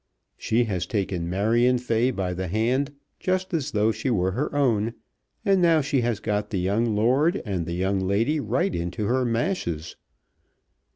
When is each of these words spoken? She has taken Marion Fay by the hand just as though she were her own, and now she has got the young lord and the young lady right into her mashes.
She 0.35 0.63
has 0.63 0.87
taken 0.87 1.29
Marion 1.29 1.77
Fay 1.77 2.09
by 2.09 2.33
the 2.33 2.47
hand 2.47 2.95
just 3.19 3.53
as 3.53 3.69
though 3.69 3.91
she 3.91 4.09
were 4.09 4.31
her 4.31 4.55
own, 4.55 4.95
and 5.45 5.61
now 5.61 5.81
she 5.81 6.01
has 6.01 6.19
got 6.19 6.49
the 6.49 6.57
young 6.59 6.95
lord 6.95 7.39
and 7.45 7.67
the 7.67 7.75
young 7.75 7.99
lady 7.99 8.39
right 8.39 8.73
into 8.73 9.05
her 9.05 9.23
mashes. 9.25 9.95